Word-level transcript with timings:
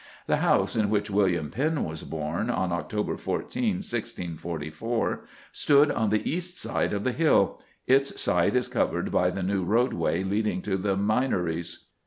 The 0.25 0.37
house 0.37 0.75
in 0.75 0.89
which 0.89 1.11
William 1.11 1.51
Penn 1.51 1.83
was 1.83 2.01
born, 2.01 2.49
on 2.49 2.71
October 2.71 3.17
14, 3.17 3.83
1644, 3.85 5.25
stood 5.51 5.91
on 5.91 6.09
the 6.09 6.27
east 6.27 6.59
side 6.59 6.91
of 6.91 7.03
the 7.03 7.11
hill; 7.11 7.61
its 7.85 8.19
site 8.19 8.55
is 8.55 8.67
covered 8.67 9.11
by 9.11 9.29
the 9.29 9.43
new 9.43 9.63
roadway 9.63 10.23
leading 10.23 10.63
to 10.63 10.75
the 10.77 10.97
Minories. 10.97 11.85